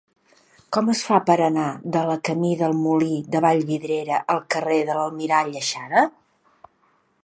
Com 0.77 0.87
es 0.93 1.01
fa 1.09 1.19
per 1.27 1.35
anar 1.47 1.65
de 1.97 2.01
la 2.11 2.15
camí 2.29 2.55
del 2.63 2.75
Molí 2.79 3.11
de 3.35 3.45
Vallvidrera 3.47 4.19
al 4.37 4.43
carrer 4.57 4.81
de 4.91 5.01
l'Almirall 5.01 5.57
Aixada? 5.63 6.09